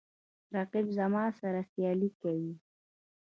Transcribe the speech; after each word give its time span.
رقیب 0.55 0.87
زما 0.97 1.23
سره 1.39 1.61
سیالي 1.71 2.09
کوي 2.21 2.53